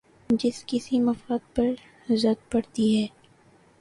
جب 0.31 0.55
کسی 0.67 0.99
مفاد 0.99 1.39
پر 1.55 1.69
زد 2.15 2.49
پڑتی 2.51 2.85
ہے۔ 2.95 3.07